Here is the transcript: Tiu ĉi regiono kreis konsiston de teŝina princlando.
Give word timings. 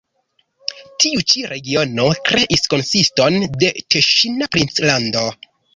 Tiu 1.03 1.21
ĉi 1.33 1.43
regiono 1.51 2.07
kreis 2.31 2.67
konsiston 2.75 3.41
de 3.65 3.73
teŝina 3.95 4.53
princlando. 4.57 5.29